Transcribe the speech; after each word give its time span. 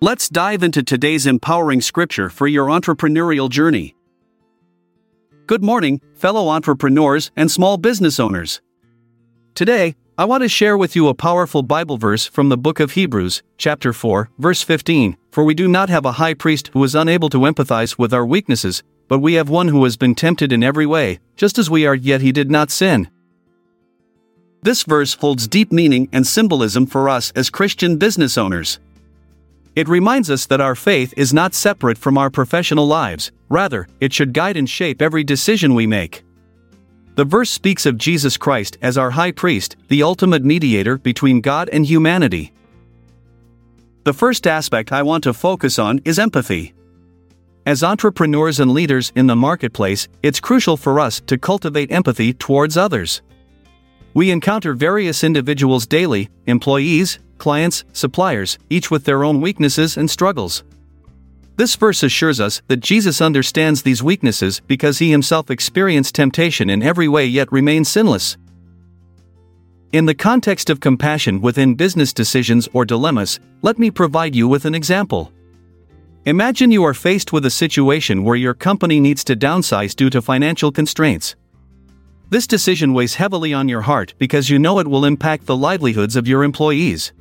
Let's 0.00 0.28
dive 0.28 0.62
into 0.62 0.84
today's 0.84 1.26
empowering 1.26 1.80
scripture 1.80 2.30
for 2.30 2.46
your 2.46 2.68
entrepreneurial 2.68 3.50
journey. 3.50 3.96
Good 5.48 5.64
morning, 5.64 6.00
fellow 6.14 6.50
entrepreneurs 6.50 7.32
and 7.34 7.50
small 7.50 7.78
business 7.78 8.20
owners. 8.20 8.60
Today, 9.56 9.96
I 10.16 10.24
want 10.24 10.44
to 10.44 10.48
share 10.48 10.78
with 10.78 10.94
you 10.94 11.08
a 11.08 11.14
powerful 11.14 11.64
Bible 11.64 11.96
verse 11.96 12.26
from 12.26 12.48
the 12.48 12.56
book 12.56 12.78
of 12.78 12.92
Hebrews, 12.92 13.42
chapter 13.56 13.92
4, 13.92 14.30
verse 14.38 14.62
15. 14.62 15.16
For 15.32 15.42
we 15.42 15.54
do 15.54 15.66
not 15.66 15.88
have 15.88 16.04
a 16.04 16.12
high 16.12 16.34
priest 16.34 16.70
who 16.72 16.84
is 16.84 16.94
unable 16.94 17.28
to 17.30 17.38
empathize 17.38 17.98
with 17.98 18.14
our 18.14 18.24
weaknesses, 18.24 18.84
but 19.08 19.18
we 19.18 19.34
have 19.34 19.48
one 19.48 19.66
who 19.66 19.82
has 19.82 19.96
been 19.96 20.14
tempted 20.14 20.52
in 20.52 20.62
every 20.62 20.86
way, 20.86 21.18
just 21.34 21.58
as 21.58 21.68
we 21.68 21.86
are, 21.86 21.96
yet 21.96 22.20
he 22.20 22.30
did 22.30 22.52
not 22.52 22.70
sin. 22.70 23.10
This 24.62 24.84
verse 24.84 25.14
holds 25.14 25.48
deep 25.48 25.72
meaning 25.72 26.08
and 26.12 26.24
symbolism 26.24 26.86
for 26.86 27.08
us 27.08 27.32
as 27.34 27.50
Christian 27.50 27.96
business 27.96 28.38
owners. 28.38 28.78
It 29.78 29.88
reminds 29.88 30.28
us 30.28 30.44
that 30.46 30.60
our 30.60 30.74
faith 30.74 31.14
is 31.16 31.32
not 31.32 31.54
separate 31.54 31.98
from 31.98 32.18
our 32.18 32.30
professional 32.30 32.88
lives, 32.88 33.30
rather, 33.48 33.86
it 34.00 34.12
should 34.12 34.32
guide 34.32 34.56
and 34.56 34.68
shape 34.68 35.00
every 35.00 35.22
decision 35.22 35.72
we 35.72 35.86
make. 35.86 36.24
The 37.14 37.24
verse 37.24 37.48
speaks 37.48 37.86
of 37.86 37.96
Jesus 37.96 38.36
Christ 38.36 38.76
as 38.82 38.98
our 38.98 39.10
high 39.10 39.30
priest, 39.30 39.76
the 39.86 40.02
ultimate 40.02 40.44
mediator 40.44 40.98
between 40.98 41.40
God 41.40 41.68
and 41.68 41.86
humanity. 41.86 42.52
The 44.02 44.12
first 44.12 44.48
aspect 44.48 44.90
I 44.90 45.04
want 45.04 45.22
to 45.22 45.32
focus 45.32 45.78
on 45.78 46.00
is 46.04 46.18
empathy. 46.18 46.74
As 47.64 47.84
entrepreneurs 47.84 48.58
and 48.58 48.72
leaders 48.72 49.12
in 49.14 49.28
the 49.28 49.36
marketplace, 49.36 50.08
it's 50.24 50.40
crucial 50.40 50.76
for 50.76 50.98
us 50.98 51.20
to 51.28 51.38
cultivate 51.38 51.92
empathy 51.92 52.32
towards 52.34 52.76
others. 52.76 53.22
We 54.18 54.32
encounter 54.32 54.74
various 54.74 55.22
individuals 55.22 55.86
daily 55.86 56.28
employees, 56.46 57.20
clients, 57.38 57.84
suppliers, 57.92 58.58
each 58.68 58.90
with 58.90 59.04
their 59.04 59.22
own 59.22 59.40
weaknesses 59.40 59.96
and 59.96 60.10
struggles. 60.10 60.64
This 61.54 61.76
verse 61.76 62.02
assures 62.02 62.40
us 62.40 62.60
that 62.66 62.80
Jesus 62.80 63.20
understands 63.20 63.82
these 63.82 64.02
weaknesses 64.02 64.58
because 64.66 64.98
he 64.98 65.12
himself 65.12 65.52
experienced 65.52 66.16
temptation 66.16 66.68
in 66.68 66.82
every 66.82 67.06
way 67.06 67.26
yet 67.26 67.52
remained 67.52 67.86
sinless. 67.86 68.36
In 69.92 70.06
the 70.06 70.16
context 70.16 70.68
of 70.68 70.80
compassion 70.80 71.40
within 71.40 71.76
business 71.76 72.12
decisions 72.12 72.68
or 72.72 72.84
dilemmas, 72.84 73.38
let 73.62 73.78
me 73.78 73.88
provide 73.88 74.34
you 74.34 74.48
with 74.48 74.64
an 74.64 74.74
example. 74.74 75.32
Imagine 76.24 76.72
you 76.72 76.82
are 76.82 76.92
faced 76.92 77.32
with 77.32 77.46
a 77.46 77.50
situation 77.50 78.24
where 78.24 78.34
your 78.34 78.54
company 78.54 78.98
needs 78.98 79.22
to 79.22 79.36
downsize 79.36 79.94
due 79.94 80.10
to 80.10 80.20
financial 80.20 80.72
constraints. 80.72 81.36
This 82.30 82.46
decision 82.46 82.92
weighs 82.92 83.14
heavily 83.14 83.54
on 83.54 83.68
your 83.68 83.82
heart 83.82 84.12
because 84.18 84.50
you 84.50 84.58
know 84.58 84.78
it 84.80 84.86
will 84.86 85.06
impact 85.06 85.46
the 85.46 85.56
livelihoods 85.56 86.14
of 86.14 86.28
your 86.28 86.44
employees. 86.44 87.12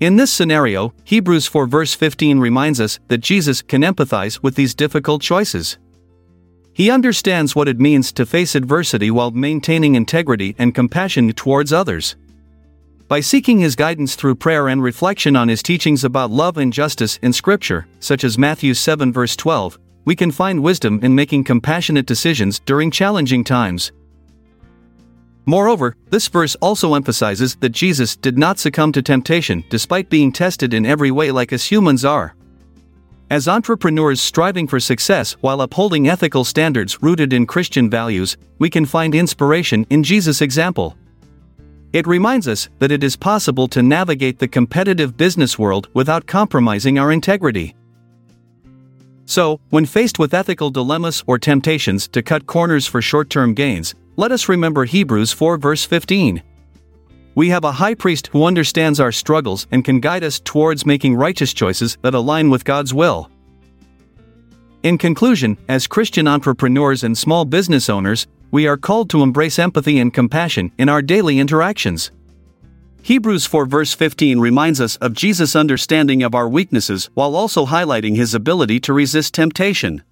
In 0.00 0.16
this 0.16 0.32
scenario, 0.32 0.92
Hebrews 1.04 1.46
4 1.46 1.66
verse 1.66 1.94
15 1.94 2.40
reminds 2.40 2.80
us 2.80 2.98
that 3.06 3.18
Jesus 3.18 3.62
can 3.62 3.82
empathize 3.82 4.42
with 4.42 4.56
these 4.56 4.74
difficult 4.74 5.22
choices. 5.22 5.78
He 6.72 6.90
understands 6.90 7.54
what 7.54 7.68
it 7.68 7.78
means 7.78 8.10
to 8.12 8.26
face 8.26 8.56
adversity 8.56 9.12
while 9.12 9.30
maintaining 9.30 9.94
integrity 9.94 10.56
and 10.58 10.74
compassion 10.74 11.32
towards 11.32 11.72
others. 11.72 12.16
By 13.06 13.20
seeking 13.20 13.60
his 13.60 13.76
guidance 13.76 14.16
through 14.16 14.36
prayer 14.36 14.66
and 14.66 14.82
reflection 14.82 15.36
on 15.36 15.48
his 15.48 15.62
teachings 15.62 16.02
about 16.02 16.32
love 16.32 16.56
and 16.56 16.72
justice 16.72 17.18
in 17.22 17.32
Scripture, 17.32 17.86
such 18.00 18.24
as 18.24 18.38
Matthew 18.38 18.74
7 18.74 19.12
verse 19.12 19.36
12, 19.36 19.78
we 20.04 20.16
can 20.16 20.30
find 20.30 20.62
wisdom 20.62 21.00
in 21.02 21.14
making 21.14 21.44
compassionate 21.44 22.06
decisions 22.06 22.60
during 22.60 22.90
challenging 22.90 23.44
times. 23.44 23.92
Moreover, 25.44 25.96
this 26.10 26.28
verse 26.28 26.54
also 26.56 26.94
emphasizes 26.94 27.56
that 27.56 27.70
Jesus 27.70 28.14
did 28.16 28.38
not 28.38 28.58
succumb 28.58 28.92
to 28.92 29.02
temptation 29.02 29.64
despite 29.70 30.08
being 30.08 30.32
tested 30.32 30.72
in 30.72 30.86
every 30.86 31.10
way 31.10 31.30
like 31.30 31.52
us 31.52 31.64
humans 31.64 32.04
are. 32.04 32.34
As 33.30 33.48
entrepreneurs 33.48 34.20
striving 34.20 34.68
for 34.68 34.78
success 34.78 35.32
while 35.40 35.62
upholding 35.62 36.08
ethical 36.08 36.44
standards 36.44 37.02
rooted 37.02 37.32
in 37.32 37.46
Christian 37.46 37.88
values, 37.88 38.36
we 38.58 38.68
can 38.68 38.84
find 38.84 39.14
inspiration 39.14 39.86
in 39.88 40.02
Jesus' 40.02 40.42
example. 40.42 40.96
It 41.92 42.06
reminds 42.06 42.46
us 42.46 42.68
that 42.78 42.92
it 42.92 43.02
is 43.02 43.16
possible 43.16 43.68
to 43.68 43.82
navigate 43.82 44.38
the 44.38 44.48
competitive 44.48 45.16
business 45.16 45.58
world 45.58 45.88
without 45.92 46.26
compromising 46.26 46.98
our 46.98 47.10
integrity. 47.10 47.74
So, 49.32 49.60
when 49.70 49.86
faced 49.86 50.18
with 50.18 50.34
ethical 50.34 50.68
dilemmas 50.68 51.24
or 51.26 51.38
temptations 51.38 52.06
to 52.08 52.22
cut 52.22 52.44
corners 52.44 52.86
for 52.86 53.00
short 53.00 53.30
term 53.30 53.54
gains, 53.54 53.94
let 54.16 54.30
us 54.30 54.46
remember 54.46 54.84
Hebrews 54.84 55.32
4 55.32 55.56
verse 55.56 55.86
15. 55.86 56.42
We 57.34 57.48
have 57.48 57.64
a 57.64 57.72
high 57.72 57.94
priest 57.94 58.26
who 58.26 58.44
understands 58.44 59.00
our 59.00 59.10
struggles 59.10 59.66
and 59.70 59.86
can 59.86 60.00
guide 60.00 60.22
us 60.22 60.38
towards 60.38 60.84
making 60.84 61.14
righteous 61.14 61.54
choices 61.54 61.96
that 62.02 62.12
align 62.12 62.50
with 62.50 62.66
God's 62.66 62.92
will. 62.92 63.30
In 64.82 64.98
conclusion, 64.98 65.56
as 65.66 65.86
Christian 65.86 66.28
entrepreneurs 66.28 67.02
and 67.02 67.16
small 67.16 67.46
business 67.46 67.88
owners, 67.88 68.26
we 68.50 68.66
are 68.66 68.76
called 68.76 69.08
to 69.08 69.22
embrace 69.22 69.58
empathy 69.58 69.98
and 69.98 70.12
compassion 70.12 70.70
in 70.76 70.90
our 70.90 71.00
daily 71.00 71.38
interactions. 71.38 72.10
Hebrews 73.04 73.46
4 73.46 73.66
verse 73.66 73.94
15 73.94 74.38
reminds 74.38 74.80
us 74.80 74.96
of 74.96 75.12
Jesus' 75.12 75.56
understanding 75.56 76.22
of 76.22 76.34
our 76.34 76.48
weaknesses 76.48 77.10
while 77.14 77.34
also 77.34 77.66
highlighting 77.66 78.16
his 78.16 78.32
ability 78.32 78.78
to 78.80 78.92
resist 78.92 79.34
temptation. 79.34 80.04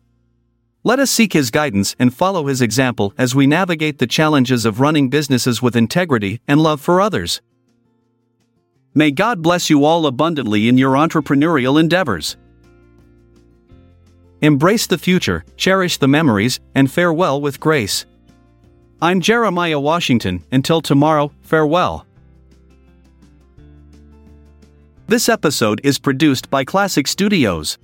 Let 0.83 0.99
us 0.99 1.11
seek 1.11 1.35
His 1.35 1.51
guidance 1.51 1.95
and 1.99 2.15
follow 2.15 2.47
His 2.47 2.63
example 2.63 3.13
as 3.19 3.35
we 3.35 3.47
navigate 3.47 3.99
the 3.99 4.07
challenges 4.07 4.65
of 4.65 4.81
running 4.81 5.11
businesses 5.11 5.61
with 5.61 5.77
integrity 5.77 6.41
and 6.49 6.63
love 6.63 6.81
for 6.81 7.03
others. 7.03 7.43
May 8.95 9.11
God 9.11 9.43
bless 9.43 9.69
you 9.69 9.85
all 9.85 10.07
abundantly 10.07 10.69
in 10.69 10.79
your 10.79 10.95
entrepreneurial 10.95 11.79
endeavors. 11.79 12.39
Embrace 14.41 14.87
the 14.87 14.97
future, 14.97 15.45
cherish 15.59 15.99
the 15.99 16.09
memories, 16.09 16.61
and 16.75 16.91
farewell 16.91 17.43
with 17.43 17.61
grace. 17.61 18.07
I'm 19.03 19.21
Jeremiah 19.21 19.79
Washington. 19.79 20.45
Until 20.51 20.81
tomorrow, 20.81 21.31
farewell. 21.43 22.07
This 25.11 25.29
episode 25.29 25.81
is 25.83 25.99
produced 25.99 26.49
by 26.51 26.63
Classic 26.65 27.05
Studios. 27.09 27.79